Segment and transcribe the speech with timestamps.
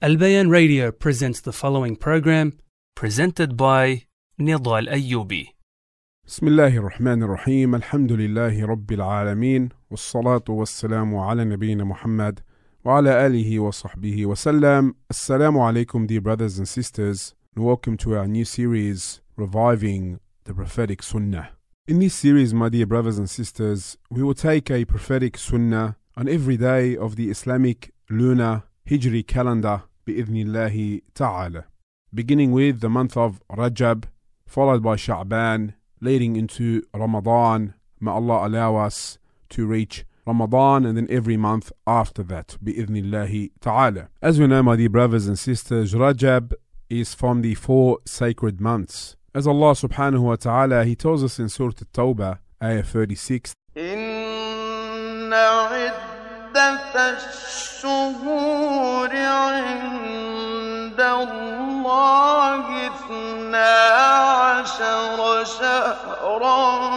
[0.00, 2.52] Albayan Radio presents the following program,
[2.94, 4.04] presented by
[4.38, 5.48] Nedal Al Ayoubi.
[6.26, 12.40] بسم الله الرحمن الرحيم الحمد لله رب العالمين والصلاة والسلام على نبينا محمد
[12.84, 18.44] وعلى آله وصحبه وسلم السلام عليكم dear brothers and sisters and welcome to our new
[18.44, 21.48] series Reviving the Prophetic Sunnah.
[21.88, 26.28] In this series my dear brothers and sisters we will take a prophetic sunnah on
[26.28, 29.82] every day of the Islamic lunar Hijri calendar.
[30.07, 31.65] bi'idhnillahi ta'ala
[32.13, 34.05] beginning with the month of Rajab
[34.45, 37.73] followed by Sha'ban leading into Ramadan.
[37.99, 39.17] May Allah allow us
[39.49, 44.09] to reach Ramadan and then every month after that, bi'idhnillahi ta'ala.
[44.21, 46.53] As we know, my dear brothers and sisters, Rajab
[46.89, 49.15] is from the four sacred months.
[49.33, 56.93] As Allah subhanahu wa ta'ala, He tells us in Surah At-Tawbah, ayah 36, إن عدة
[57.17, 59.96] الشهور عند
[61.88, 63.74] الله اثنا
[64.28, 66.90] عشر شهرا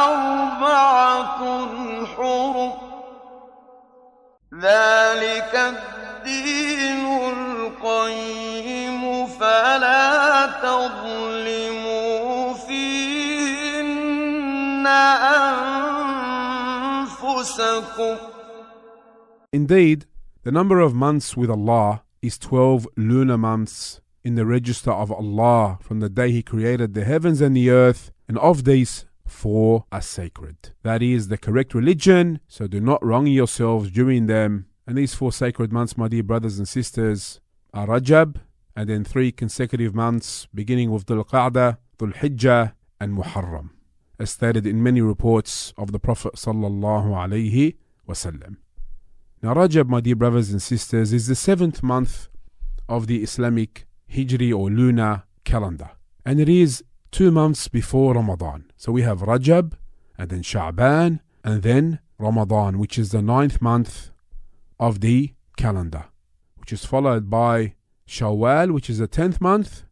[0.05, 1.39] أربعة
[2.17, 2.73] حرم.
[4.61, 8.40] ذلك الدين القيم.
[19.51, 20.05] Indeed,
[20.43, 25.79] the number of months with Allah is 12 lunar months in the register of Allah
[25.81, 30.01] from the day He created the heavens and the earth, and of these, four are
[30.01, 30.71] sacred.
[30.83, 34.67] That is the correct religion, so do not wrong yourselves during them.
[34.85, 37.39] And these four sacred months, my dear brothers and sisters,
[37.73, 38.37] are Rajab,
[38.75, 43.69] and then three consecutive months, beginning with Dhul Qa'dah, Dhul Hijjah, and Muharram,
[44.21, 47.75] as stated in many reports of the Prophet sallallahu alaihi
[48.07, 48.57] wasallam.
[49.41, 52.27] Now, Rajab, my dear brothers and sisters, is the seventh month
[52.87, 55.91] of the Islamic Hijri or lunar calendar.
[56.23, 58.71] And it is two months before Ramadan.
[58.77, 59.73] So we have Rajab,
[60.19, 64.11] and then Sha'ban, and then Ramadan, which is the ninth month
[64.79, 66.05] of the calendar,
[66.57, 67.73] which is followed by
[68.07, 69.83] Shawwal, which is the tenth month,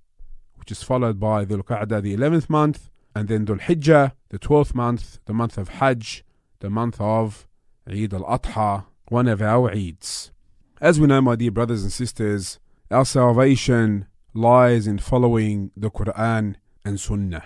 [0.57, 4.75] which is followed by Dhul Qa'dah, the eleventh month, and then Dhul Hijjah, the twelfth
[4.75, 6.24] month, the month of Hajj,
[6.59, 7.47] the month of
[7.90, 10.31] Eid al-Adha, one of our Eids.
[10.80, 12.59] As we know, my dear brothers and sisters,
[12.92, 16.56] our salvation lies in following the Quran
[16.86, 17.46] and Sunnah.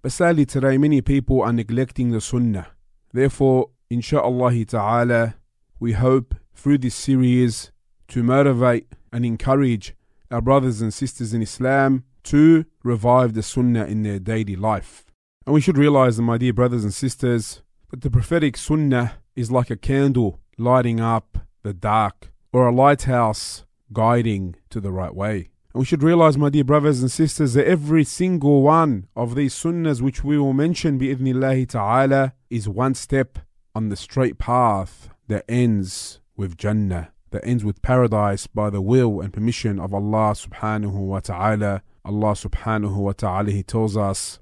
[0.00, 2.68] But sadly today many people are neglecting the Sunnah.
[3.12, 5.34] Therefore, insha'Allah ta'ala,
[5.78, 7.70] we hope through this series
[8.08, 9.94] to motivate and encourage
[10.30, 15.04] our brothers and sisters in Islam to revive the Sunnah in their daily life.
[15.46, 19.70] And we should realize, my dear brothers and sisters, that the prophetic Sunnah is like
[19.70, 25.50] a candle lighting up the dark or a lighthouse guiding to the right way.
[25.74, 29.54] And we should realize, my dear brothers and sisters, that every single one of these
[29.54, 33.38] sunnahs which we will mention bi'idhnillahi ta'ala is one step
[33.74, 39.20] on the straight path that ends with Jannah, that ends with paradise by the will
[39.20, 41.82] and permission of Allah subhanahu wa ta'ala.
[42.04, 44.40] Allah subhanahu wa ta'ala he tells us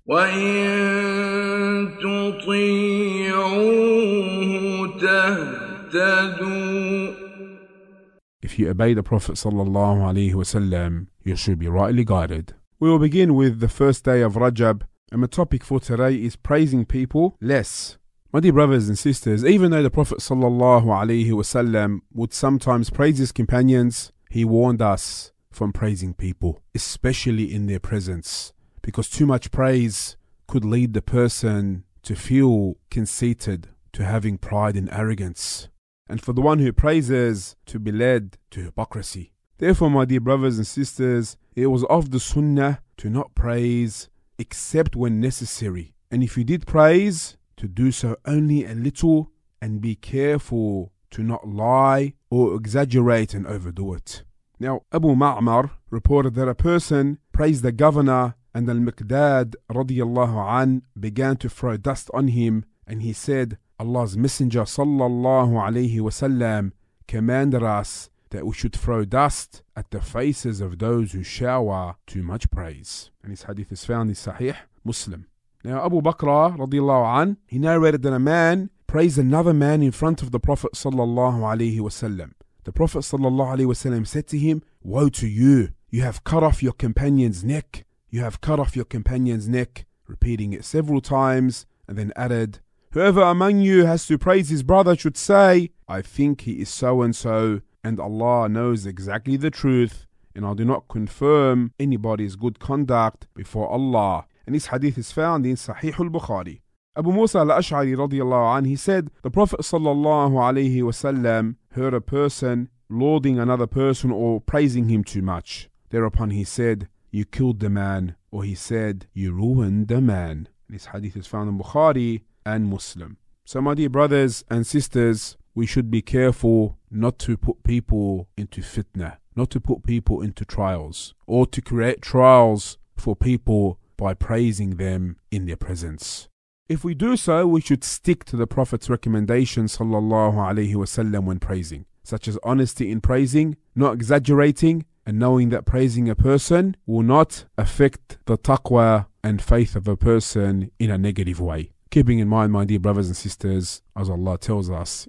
[8.43, 12.99] If you obey the Prophet sallallahu alaihi wasallam you should be rightly guided We will
[12.99, 14.83] begin with the first day of Rajab
[15.13, 17.99] and the topic for today is praising people less.
[18.33, 23.19] My dear brothers and sisters, even though the Prophet sallallahu alaihi wasallam would sometimes praise
[23.19, 28.53] his companions, he warned us from praising people, especially in their presence,
[28.83, 30.17] because too much praise
[30.47, 35.69] could lead the person to feel conceited, to having pride and arrogance
[36.11, 39.33] and for the one who praises to be led to hypocrisy.
[39.59, 44.97] Therefore, my dear brothers and sisters, it was of the sunnah to not praise except
[44.97, 45.95] when necessary.
[46.11, 49.31] And if you did praise, to do so only a little
[49.63, 54.25] and be careful to not lie or exaggerate and overdo it.
[54.61, 61.39] Now, Abu Ma'mar reported that a person praised the governor and Al-Miqdad radiallahu an began
[61.39, 66.73] to throw dust on him and he said, Allah's Messenger sallallahu alayhi wasallam
[67.09, 72.23] commanded us that we should throw dust at the faces of those who shower too
[72.23, 73.11] much praise.
[73.23, 75.27] And his hadith is found in Sahih Muslim.
[75.65, 80.21] Now Abu Bakr radiallahu an, he narrated that a man praised another man in front
[80.21, 82.33] of the Prophet sallallahu alayhi wasallam.
[82.65, 85.71] The Prophet ﷺ said to him, Woe to you!
[85.89, 87.85] You have cut off your companion's neck.
[88.11, 92.61] You have cut off your companion's neck, repeating it several times, and then added,
[92.93, 97.03] Whoever among you has to praise his brother should say, I think he is so
[97.03, 102.59] and so, and Allah knows exactly the truth, and I do not confirm anybody's good
[102.59, 104.27] conduct before Allah.
[104.47, 106.61] And this hadith is found in Sahih al-Bukhari.
[106.97, 112.69] Abu Musa al-Ash'ari radiallahu anh, he said, the Prophet sallallahu alayhi wasallam heard a person
[112.89, 115.71] lauding another person or praising him too much.
[115.91, 120.49] Thereupon he said, you killed the man, or he said, you ruined the man.
[120.69, 123.19] This hadith is found in Bukhari and Muslim.
[123.45, 128.63] So my dear brothers and sisters, we should be careful not to put people into
[128.63, 134.71] fitna, not to put people into trials, or to create trials for people by praising
[134.71, 136.29] them in their presence.
[136.71, 141.41] If we do so, we should stick to the Prophet's recommendations sallallahu alaihi wasallam when
[141.41, 147.03] praising, such as honesty in praising, not exaggerating, and knowing that praising a person will
[147.03, 151.73] not affect the taqwa and faith of a person in a negative way.
[151.91, 155.09] Keeping in mind, my dear brothers and sisters, as Allah tells us,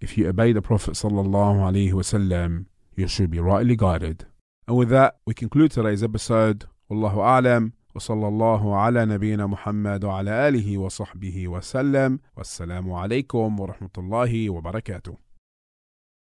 [0.00, 2.66] If you obey the Prophet sallallahu alaihi wasallam,
[3.00, 4.18] you should be rightly guided.
[4.68, 6.58] And with that, we conclude today's episode.
[6.90, 7.72] Wallahu a'lam.
[7.94, 15.29] وصلى الله على نبينا محمد وعلى آله وصحبه وسلم والسلام عليكم ورحمة الله وبركاته